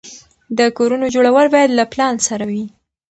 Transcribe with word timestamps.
د 0.57 0.59
کورونو 0.77 1.05
جوړول 1.15 1.47
باید 1.55 1.69
له 1.79 1.83
پلان 1.91 2.15
سره 2.27 2.43
وي. 2.51 2.65